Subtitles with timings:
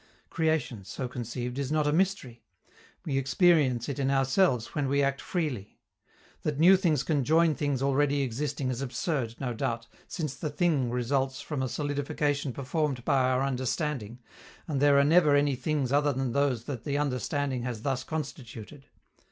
[0.31, 2.41] Creation, so conceived, is not a mystery;
[3.05, 5.77] we experience it in ourselves when we act freely.
[6.41, 10.89] That new things can join things already existing is absurd, no doubt, since the thing
[10.89, 14.17] results from a solidification performed by our understanding,
[14.67, 18.87] and there are never any things other than those that the understanding has thus constituted.